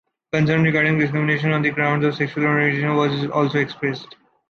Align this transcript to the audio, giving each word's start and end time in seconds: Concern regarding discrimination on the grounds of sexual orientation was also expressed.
Concern 0.33 0.63
regarding 0.63 0.97
discrimination 0.97 1.51
on 1.51 1.61
the 1.61 1.69
grounds 1.69 2.03
of 2.03 2.15
sexual 2.15 2.45
orientation 2.47 2.95
was 2.95 3.29
also 3.29 3.59
expressed. 3.59 4.15